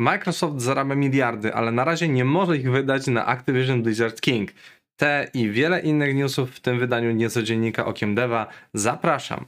[0.00, 4.50] Microsoft zarabia miliardy, ale na razie nie może ich wydać na Activision Blizzard King.
[4.96, 9.46] Te i wiele innych newsów w tym wydaniu niecodziennika Okiem Deva zapraszam.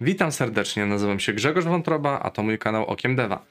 [0.00, 3.44] Witam serdecznie, nazywam się Grzegorz Wątroba, a to mój kanał Okiem Deva.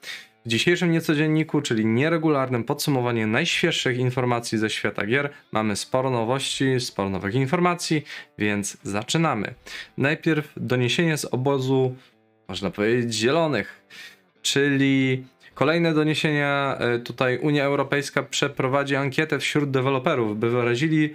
[0.48, 7.10] W dzisiejszym niecodzienniku, czyli nieregularnym podsumowaniu najświeższych informacji ze świata gier, mamy sporo nowości, sporo
[7.10, 8.04] nowych informacji,
[8.38, 9.54] więc zaczynamy.
[9.98, 11.96] Najpierw doniesienie z obozu,
[12.48, 13.88] można powiedzieć, zielonych,
[14.42, 21.14] czyli Kolejne doniesienia, e, tutaj Unia Europejska przeprowadzi ankietę wśród deweloperów, by wyrazili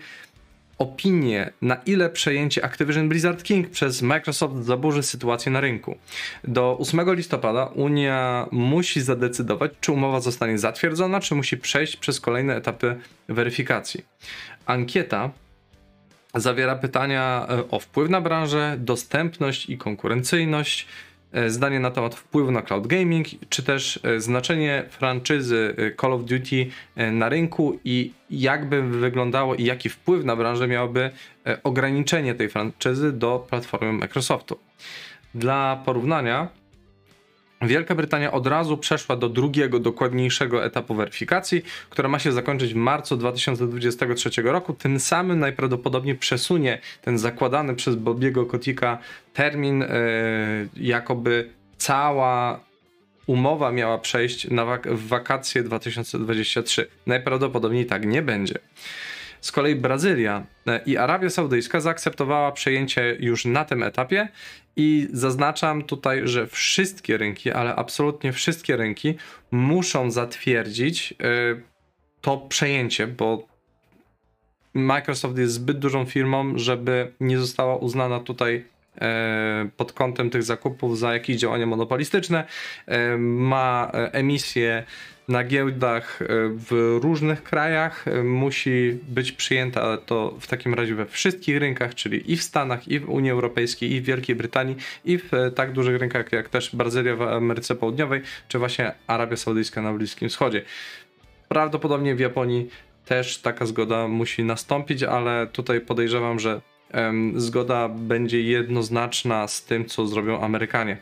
[0.82, 5.96] opinię, na ile przejęcie Activision Blizzard King przez Microsoft zaburzy sytuację na rynku.
[6.44, 12.56] Do 8 listopada Unia musi zadecydować, czy umowa zostanie zatwierdzona, czy musi przejść przez kolejne
[12.56, 12.96] etapy
[13.28, 14.04] weryfikacji.
[14.66, 15.30] Ankieta
[16.34, 20.86] zawiera pytania e, o wpływ na branżę, dostępność i konkurencyjność,
[21.46, 26.24] zdanie na temat wpływu na cloud gaming, czy też e, znaczenie franczyzy e, Call of
[26.24, 26.66] Duty
[27.12, 31.10] na rynku i jak by wyglądało i jaki wpływ na branżę miałoby
[31.62, 34.58] ograniczenie tej franczyzy do platformy Microsoftu.
[35.34, 36.48] Dla porównania,
[37.62, 42.76] Wielka Brytania od razu przeszła do drugiego, dokładniejszego etapu weryfikacji, która ma się zakończyć w
[42.76, 44.72] marcu 2023 roku.
[44.72, 48.98] Tym samym najprawdopodobniej przesunie ten zakładany przez Bobiego Kotika
[49.34, 49.88] termin, yy,
[50.76, 52.60] jakoby cała
[53.26, 56.86] umowa miała przejść na wak w wakacje 2023.
[57.06, 58.58] Najprawdopodobniej tak nie będzie.
[59.42, 64.28] Z kolei Brazylia e, i Arabia Saudyjska zaakceptowała przejęcie już na tym etapie
[64.76, 69.14] i zaznaczam tutaj, że wszystkie rynki, ale absolutnie wszystkie rynki
[69.50, 71.16] muszą zatwierdzić e,
[72.20, 73.46] to przejęcie, bo
[74.74, 78.64] Microsoft jest zbyt dużą firmą, żeby nie została uznana tutaj
[79.00, 82.44] e, pod kątem tych zakupów za jakieś działania monopolistyczne.
[83.18, 84.84] Ma emisję
[85.28, 90.94] na giełdach e, w różnych krajach e, musi być przyjęta, ale to w takim razie
[90.94, 94.76] we wszystkich rynkach, czyli i w Stanach, i w Unii Europejskiej, i w Wielkiej Brytanii,
[95.04, 99.36] i w e, tak dużych rynkach jak też Brazylia w Ameryce Południowej, czy właśnie Arabia
[99.36, 100.62] Saudyjska na Bliskim Wschodzie.
[101.48, 102.68] Prawdopodobnie w Japonii
[103.04, 106.60] też taka zgoda musi nastąpić, ale tutaj podejrzewam, że
[107.36, 110.96] zgoda będzie jednoznaczna z tym, co zrobią Amerykanie.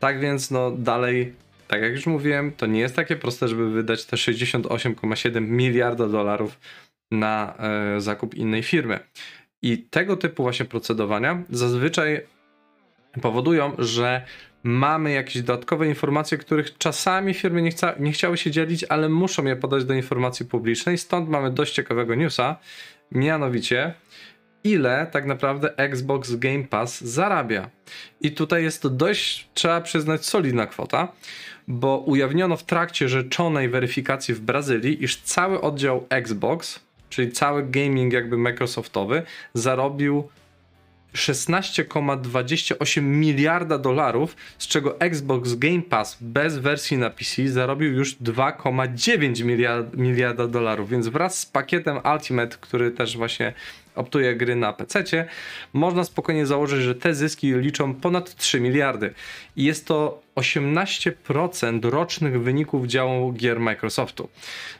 [0.00, 1.32] Tak więc, no dalej
[1.70, 6.60] tak jak już mówiłem, to nie jest takie proste, żeby wydać te 68,7 miliarda dolarów
[7.10, 8.98] na e, zakup innej firmy.
[9.62, 12.26] I tego typu właśnie procedowania zazwyczaj
[13.22, 14.24] powodują, że
[14.62, 19.44] mamy jakieś dodatkowe informacje, których czasami firmy nie, chca, nie chciały się dzielić, ale muszą
[19.44, 20.98] je podać do informacji publicznej.
[20.98, 22.56] Stąd mamy dość ciekawego newsa,
[23.12, 23.94] mianowicie
[24.64, 27.70] ile tak naprawdę Xbox Game Pass zarabia.
[28.20, 31.12] I tutaj jest to dość, trzeba przyznać, solidna kwota,
[31.68, 38.12] bo ujawniono w trakcie rzeczonej weryfikacji w Brazylii, iż cały oddział Xbox, czyli cały gaming
[38.12, 39.22] jakby Microsoftowy,
[39.54, 40.28] zarobił
[41.14, 49.44] 16,28 miliarda dolarów, z czego Xbox Game Pass bez wersji na PC zarobił już 2,9
[49.44, 53.52] miliarda, miliarda dolarów, więc wraz z pakietem Ultimate, który też właśnie
[54.00, 55.28] optuje gry na PC,
[55.72, 59.14] można spokojnie założyć, że te zyski liczą ponad 3 miliardy.
[59.56, 64.28] I jest to 18% rocznych wyników działu gier Microsoftu.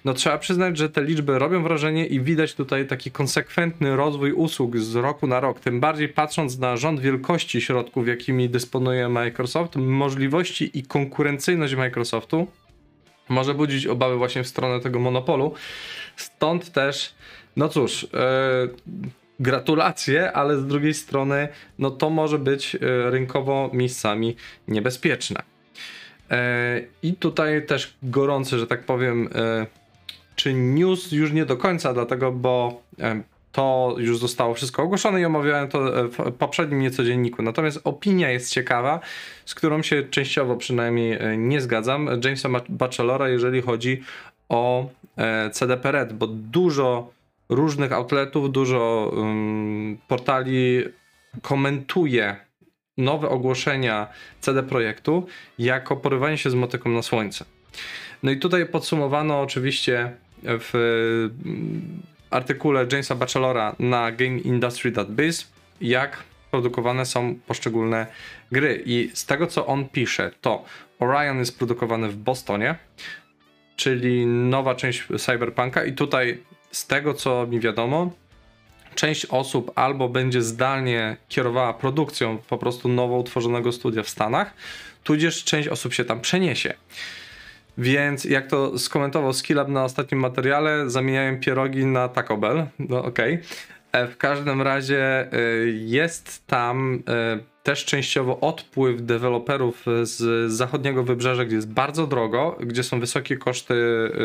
[0.04, 4.78] No trzeba przyznać, że te liczby robią wrażenie i widać tutaj taki konsekwentny rozwój usług
[4.78, 5.60] z roku na rok.
[5.60, 12.46] Tym bardziej patrząc na rząd wielkości środków, jakimi dysponuje Microsoft, możliwości i konkurencyjność Microsoftu
[13.30, 15.54] może budzić obawy właśnie w stronę tego monopolu.
[16.16, 17.14] Stąd też
[17.56, 18.68] no cóż, e,
[19.40, 24.36] gratulacje, ale z drugiej strony, no to może być e, rynkowo miejscami
[24.68, 25.42] niebezpieczne.
[26.30, 29.66] E, I tutaj też gorący, że tak powiem, e,
[30.36, 32.82] czy news już nie do końca, dlatego, bo
[33.52, 37.42] to już zostało wszystko ogłoszone i omawiałem to w poprzednim niecodzienniku.
[37.42, 39.00] Natomiast opinia jest ciekawa,
[39.44, 42.08] z którą się częściowo przynajmniej nie zgadzam.
[42.24, 44.02] Jamesa Bachelora, jeżeli chodzi
[44.48, 44.88] o
[45.52, 47.10] CDP Red, bo dużo
[47.50, 50.84] różnych outletów, dużo um, portali
[51.42, 52.36] komentuje
[52.98, 54.06] nowe ogłoszenia
[54.40, 55.26] CD Projektu
[55.58, 57.44] jako porywanie się z motyką na słońce.
[58.22, 60.12] No i tutaj podsumowano oczywiście
[60.42, 60.72] w
[62.30, 68.06] artykule Jamesa Bachelora na GameIndustry.biz, jak produkowane są poszczególne
[68.52, 68.82] gry.
[68.86, 70.64] I z tego co on pisze, to
[70.98, 72.74] Orion jest produkowany w Bostonie,
[73.76, 78.10] czyli nowa część Cyberpunka, i tutaj z tego co mi wiadomo,
[78.94, 84.54] część osób albo będzie zdalnie kierowała produkcją po prostu nowo utworzonego studia w Stanach,
[85.04, 86.74] tudzież część osób się tam przeniesie.
[87.78, 92.66] Więc jak to skomentował Skillab na ostatnim materiale, zamieniałem pierogi na Taco Bell.
[92.78, 93.34] No okej.
[93.34, 94.06] Okay.
[94.06, 95.28] W każdym razie
[95.72, 97.02] jest tam
[97.62, 103.74] też częściowo odpływ deweloperów z zachodniego wybrzeża, gdzie jest bardzo drogo, gdzie są wysokie koszty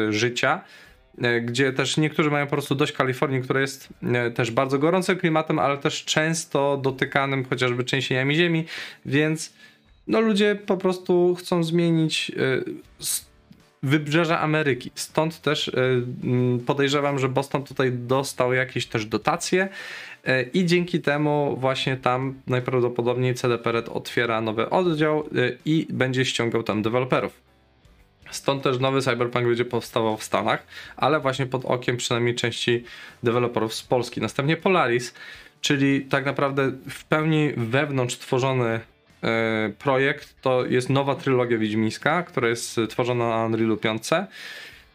[0.10, 0.95] życia E,
[1.42, 5.60] gdzie też niektórzy mają po prostu dość Kalifornii, która jest e, też bardzo gorącym klimatem,
[5.60, 8.66] ale też często dotykanym chociażby trzęsieniami ziemi,
[9.06, 9.54] więc
[10.08, 12.62] no ludzie po prostu chcą zmienić e,
[13.84, 14.92] wybrzeża Ameryki.
[14.96, 15.72] Stąd też
[16.66, 19.70] podejrzewam, że Boston tutaj dostał jakieś też dotacje
[20.54, 25.30] i dzięki temu właśnie tam najprawdopodobniej CDPRED otwiera nowy oddział
[25.66, 27.42] i będzie ściągał tam deweloperów.
[28.32, 30.68] Stąd też nowy Cyberpunk będzie powstawał w Stanach,
[30.98, 32.84] ale właśnie pod okiem przynajmniej części
[33.24, 34.22] deweloperów z Polski.
[34.22, 35.14] Następnie Polaris,
[35.62, 38.80] czyli tak naprawdę w pełni wewnątrz tworzony
[39.24, 44.04] e, projekt to jest nowa trylogia wiedźmińska, która jest tworzona na Unrealu 5.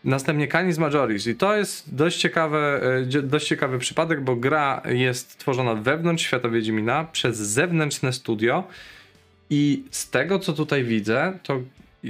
[0.05, 2.81] Następnie Canis Majoris i to jest dość ciekawy,
[3.17, 8.65] e, dość ciekawy przypadek, bo gra jest tworzona wewnątrz świata Wiedźmina przez zewnętrzne studio
[9.51, 11.61] i z tego co tutaj widzę, to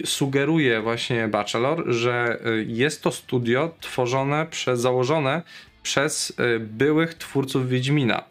[0.05, 5.43] sugeruje właśnie Bachelor, że y, jest to studio tworzone przez, założone
[5.83, 8.25] przez y, byłych twórców Wiedźmina.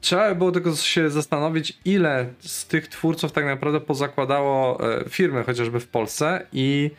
[0.00, 5.44] Trzeba by było tylko się zastanowić, ile z tych twórców tak naprawdę pozakładało y, firmy,
[5.44, 6.90] chociażby w Polsce, i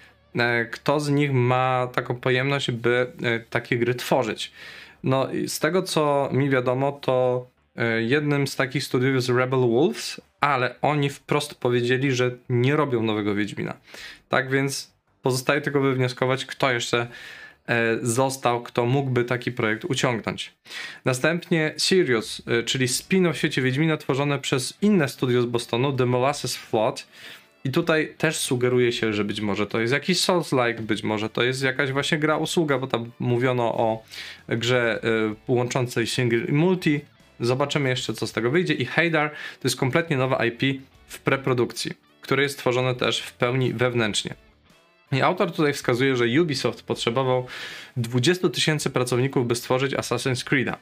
[0.71, 3.11] kto z nich ma taką pojemność, by
[3.49, 4.51] takie gry tworzyć.
[5.03, 7.47] No, z tego co mi wiadomo, to
[7.99, 13.35] jednym z takich studiów jest Rebel Wolves, ale oni wprost powiedzieli, że nie robią nowego
[13.35, 13.73] Wiedźmina.
[14.29, 17.07] Tak więc pozostaje tylko wywnioskować, kto jeszcze
[17.67, 20.53] e, został, kto mógłby taki projekt uciągnąć.
[21.05, 26.05] Następnie Sirius, e, czyli spin-off w świecie Wiedźmina tworzone przez inne studio z Bostonu, The
[26.05, 27.07] Molasses Flood.
[27.63, 31.43] I tutaj też sugeruje się, że być może to jest jakiś Souls-like, być może to
[31.43, 34.03] jest jakaś właśnie gra usługa, bo tam mówiono o
[34.47, 35.01] grze
[35.47, 37.01] łączącej single i multi.
[37.39, 38.73] Zobaczymy jeszcze, co z tego wyjdzie.
[38.73, 41.91] I Haydar to jest kompletnie nowa IP w preprodukcji,
[42.21, 44.35] które jest tworzone też w pełni wewnętrznie.
[45.11, 47.47] I autor tutaj wskazuje, że Ubisoft potrzebował
[47.97, 50.75] 20 tysięcy pracowników, by stworzyć Assassin's Creed'a,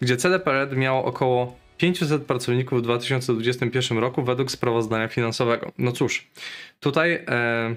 [0.00, 5.72] gdzie CD Projekt miało około 500 pracowników w 2021 roku według sprawozdania finansowego.
[5.78, 6.26] No cóż,
[6.80, 7.74] tutaj e,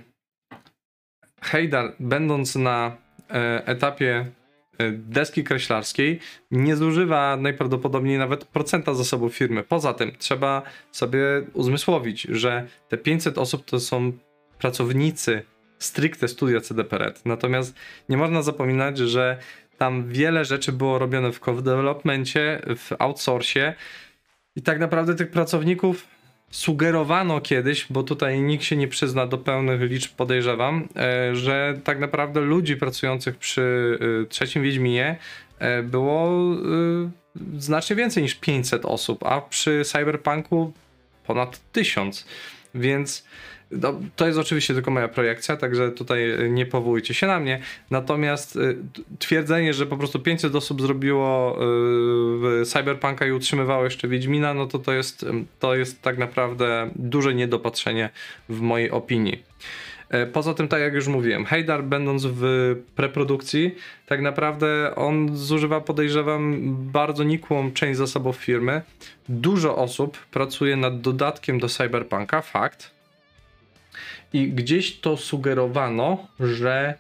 [1.41, 2.97] Heydar, będąc na
[3.29, 4.25] e, etapie
[4.91, 6.19] deski kreślarskiej
[6.51, 9.63] nie zużywa najprawdopodobniej nawet procenta zasobów firmy.
[9.63, 10.61] Poza tym trzeba
[10.91, 11.19] sobie
[11.53, 14.11] uzmysłowić, że te 500 osób to są
[14.59, 15.43] pracownicy
[15.79, 17.25] stricte studia CDPRED.
[17.25, 17.75] Natomiast
[18.09, 19.37] nie można zapominać, że
[19.77, 23.75] tam wiele rzeczy było robione w co-developmencie, w outsourcie
[24.55, 26.07] i tak naprawdę tych pracowników
[26.53, 31.99] sugerowano kiedyś, bo tutaj nikt się nie przyzna do pełnych liczb, podejrzewam, e, że tak
[31.99, 35.17] naprawdę ludzi pracujących przy e, trzecim Wiedźminie
[35.59, 36.31] e, było
[37.57, 40.73] znacznie więcej niż 500 osób, a przy Cyberpunku
[41.27, 42.25] ponad 1000.
[42.75, 43.25] Więc
[43.81, 47.59] no, to jest oczywiście tylko moja projekcja, także tutaj nie powołujcie się na mnie.
[47.91, 48.77] Natomiast y,
[49.19, 51.57] twierdzenie, że po prostu 500 osób zrobiło
[52.61, 55.25] y, Cyberpunka i utrzymywało jeszcze Wiedźmina, no to to jest,
[55.59, 58.09] to jest tak naprawdę duże niedopatrzenie
[58.49, 59.43] w mojej opinii.
[60.13, 62.43] E, poza tym, tak jak już mówiłem, Haydar będąc w
[62.95, 68.81] preprodukcji, tak naprawdę on zużywa, podejrzewam, bardzo nikłą część zasobów firmy.
[69.29, 72.91] Dużo osób pracuje nad dodatkiem do Cyberpunka, fakt,
[74.33, 76.93] i gdzieś to sugerowano, że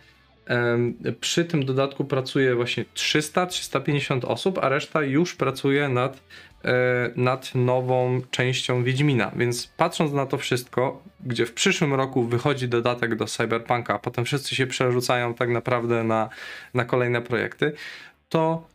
[1.19, 6.23] przy tym dodatku pracuje właśnie 300-350 osób, a reszta już pracuje nad,
[6.65, 9.31] e, nad nową częścią Wiedźmina.
[9.35, 14.25] Więc patrząc na to wszystko, gdzie w przyszłym roku wychodzi dodatek do Cyberpunka, a potem
[14.25, 16.29] wszyscy się przerzucają tak naprawdę na,
[16.73, 17.73] na kolejne projekty,
[18.29, 18.67] to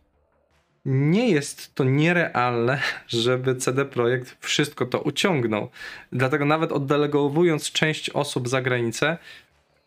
[0.89, 5.71] nie jest to nierealne, żeby CD Projekt wszystko to uciągnął.
[6.13, 9.19] Dlatego nawet oddelegowując część osób za granicę,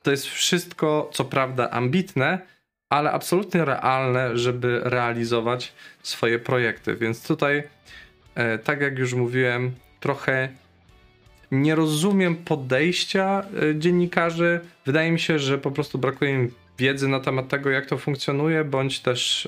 [0.03, 2.39] to jest wszystko, co prawda, ambitne,
[2.89, 6.96] ale absolutnie realne, żeby realizować swoje projekty.
[6.96, 7.63] Więc tutaj,
[8.36, 10.50] e, tak jak już mówiłem, trochę
[11.51, 14.60] nie rozumiem podejścia e, dziennikarzy.
[14.86, 18.63] Wydaje mi się, że po prostu brakuje im wiedzy na temat tego, jak to funkcjonuje,
[18.63, 19.48] bądź też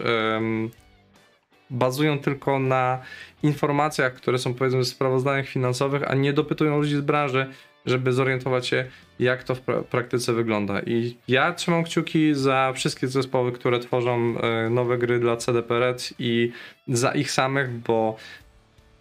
[1.74, 3.00] bazują tylko na
[3.44, 7.46] informacjach, które są powiedzmy w sprawozdaniach finansowych, a nie dopytują ludzi z branży,
[7.86, 8.86] żeby zorientować się,
[9.20, 10.82] jak to w pra praktyce wygląda.
[10.82, 16.14] I ja trzymam kciuki za wszystkie zespoły, które tworzą e, nowe gry dla CDP Red
[16.20, 16.52] i
[16.88, 18.18] za ich samych, bo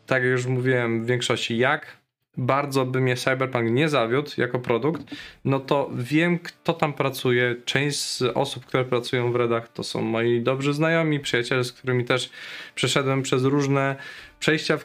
[0.07, 2.02] tak jak już mówiłem w większości, jak
[2.37, 5.03] bardzo by mnie Cyberpunk nie zawiódł jako produkt,
[5.45, 7.57] no to wiem, kto tam pracuje.
[7.65, 12.05] Część z osób, które pracują w Redach, to są moi dobrzy znajomi, przyjaciele, z którymi
[12.05, 12.31] też
[12.75, 13.97] przeszedłem przez różne
[14.41, 14.85] przejścia w,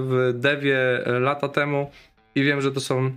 [0.00, 1.90] w devie lata temu
[2.34, 3.10] i wiem, że to są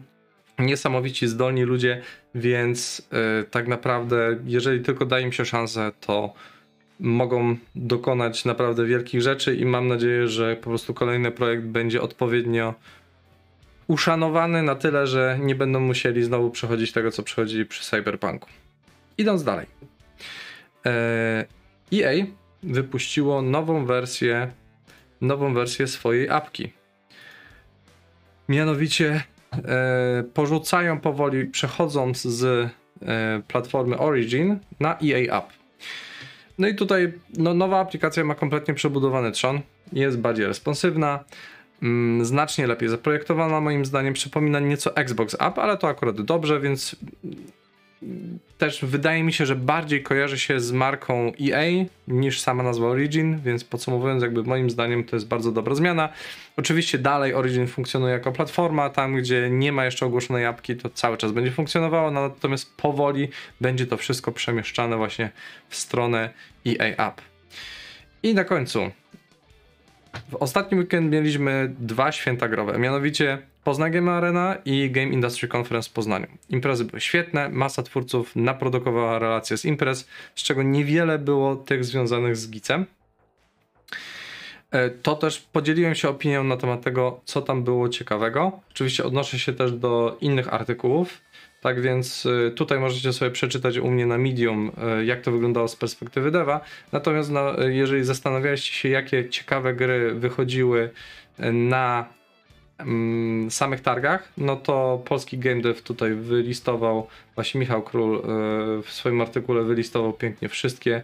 [0.60, 2.02] niesamowici, zdolni ludzie,
[2.36, 6.34] więc yy, tak naprawdę, jeżeli tylko daje im się szansę, to
[7.00, 12.74] mogą dokonać naprawdę wielkich rzeczy i mam nadzieję, że po prostu kolejny projekt będzie odpowiednio
[13.88, 18.50] uszanowany na tyle, że nie będą musieli znowu przechodzić tego, co przechodzili przy Cyberpunku.
[19.18, 19.66] Idąc dalej.
[21.94, 22.26] EA e
[22.64, 24.52] wypuściło nową wersję,
[25.22, 26.74] nową wersję swojej apki.
[28.50, 35.54] Mianowicie e, porzucają powoli, przechodząc z e, platformy Origin na EA App.
[36.58, 39.62] No i tutaj no, nowa aplikacja ma kompletnie przebudowany trzon,
[39.94, 41.24] jest bardziej responsywna,
[42.22, 46.96] znacznie lepiej zaprojektowana, moim zdaniem przypomina nieco Xbox App, ale to akurat dobrze, więc
[48.58, 53.40] też wydaje mi się, że bardziej kojarzy się z marką EA niż sama nazwa Origin,
[53.40, 56.10] więc podsumowując, jakby moim zdaniem to jest bardzo dobra zmiana.
[56.58, 61.18] Oczywiście dalej Origin funkcjonuje jako platforma, tam gdzie nie ma jeszcze ogłoszonej apki, to cały
[61.18, 63.30] czas będzie funkcjonowało, natomiast powoli
[63.62, 65.30] będzie to wszystko przemieszczane właśnie
[65.70, 66.30] w stronę
[66.68, 67.22] EA App.
[68.24, 68.92] I na końcu
[70.30, 75.90] w ostatnim weekend mieliśmy dwa święta growe, mianowicie Poznań Game Arena i Game Industry Conference
[75.90, 76.28] w Poznaniu.
[76.50, 82.36] Imprezy były świetne, masa twórców naprodukowała relacje z imprez, z czego niewiele było tych związanych
[82.36, 82.86] z Gicem.
[84.72, 88.60] E, to też podzieliłem się opinią na temat tego, co tam było ciekawego.
[88.72, 91.22] Oczywiście odnoszę się też do innych artykułów.
[91.62, 95.68] Tak więc e, tutaj możecie sobie przeczytać u mnie na Medium, e, jak to wyglądało
[95.68, 96.62] z perspektywy deva.
[96.92, 100.90] Natomiast no, jeżeli zastanawialiście się, jakie ciekawe gry wychodziły
[101.54, 102.06] na
[102.78, 108.22] mm, samych targach, no to polski game dev tutaj wylistował, właśnie Michał Król
[108.84, 111.04] w swoim artykule wylistował pięknie wszystkie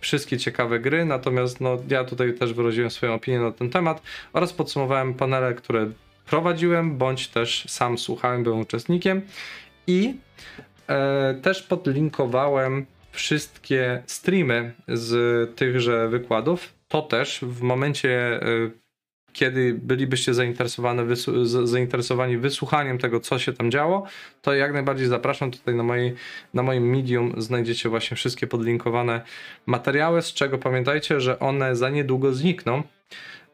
[0.00, 4.02] wszystkie ciekawe gry, natomiast no, ja tutaj też wyraziłem swoją opinię na ten temat
[4.32, 5.90] oraz podsumowałem panele, które
[6.26, 9.22] prowadziłem, bądź też sam słuchałem, byłem uczestnikiem
[9.88, 10.14] i
[10.88, 16.74] e, też podlinkowałem wszystkie streamy z tychże wykładów.
[16.88, 18.70] To też w momencie e,
[19.32, 24.06] kiedy bylibyście zainteresowani, wysu zainteresowani wysłuchaniem tego, co się tam działo,
[24.42, 26.14] to jak najbardziej zapraszam tutaj na, mojej,
[26.54, 29.20] na moim Medium znajdziecie właśnie wszystkie podlinkowane
[29.66, 32.82] materiały, z czego pamiętajcie, że one za niedługo znikną,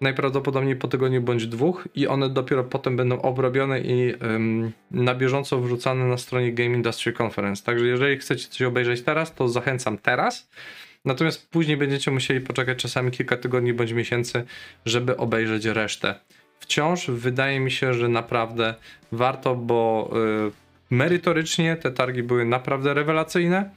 [0.04, 5.60] najprawdopodobniej po tygodniu bądź dwóch i one dopiero potem będą obrobione i ym, na bieżąco
[5.60, 7.64] wrzucane na stronie Game Industry Conference.
[7.64, 10.50] Także jeżeli chcecie coś obejrzeć teraz, to zachęcam teraz.
[11.04, 14.44] Natomiast później będziecie musieli poczekać czasami kilka tygodni bądź miesięcy,
[14.86, 16.14] żeby obejrzeć resztę.
[16.58, 18.74] Wciąż wydaje mi się, że naprawdę
[19.12, 20.10] warto, bo
[20.48, 23.70] y, merytorycznie te targi były naprawdę rewelacyjne.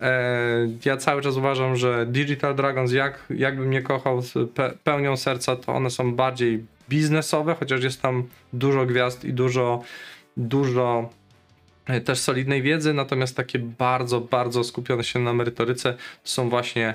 [0.00, 4.22] E, ja cały czas uważam, że Digital Dragons, jak, jakbym nie kochał
[4.54, 9.82] pe pełnią serca, to one są bardziej biznesowe, chociaż jest tam dużo gwiazd i dużo,
[10.36, 11.10] dużo
[11.86, 16.94] E, też solidnej wiedzy, natomiast takie bardzo, bardzo skupione się na merytoryce są właśnie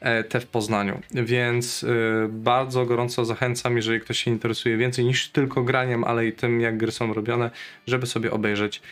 [0.00, 1.00] e, te w Poznaniu.
[1.10, 1.86] Więc
[2.28, 6.76] bardzo gorąco zachęcam, jeżeli ktoś się interesuje więcej niż tylko graniem, ale i tym, jak
[6.76, 7.50] gry są robione,
[7.86, 8.82] żeby sobie obejrzeć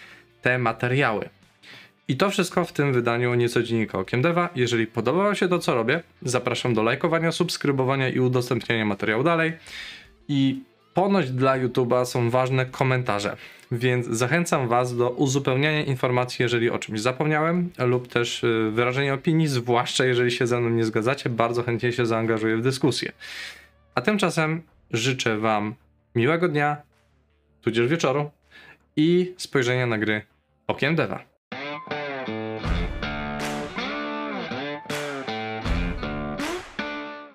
[0.44, 1.28] te materiały.
[2.08, 4.48] I to wszystko w tym wydaniu Nieco Dziennika Okiem Deva.
[4.54, 9.52] Jeżeli podoba Wam się to, co robię, zapraszam do lajkowania, subskrybowania i udostępniania materiału dalej.
[10.28, 10.62] I
[10.94, 13.36] ponoć dla YouTube'a są ważne komentarze,
[13.72, 19.46] więc zachęcam Was do uzupełniania informacji, jeżeli o czymś zapomniałem, lub też y, wyrażenia opinii,
[19.46, 23.12] zwłaszcza jeżeli się ze mną nie zgadzacie, bardzo chętnie się zaangażuję w dyskusję.
[23.94, 25.74] A tymczasem życzę Wam
[26.14, 26.76] miłego dnia,
[27.62, 28.30] tudzież wieczoru
[28.96, 30.33] i spojrzenia na gry
[30.68, 31.33] okiem Deva.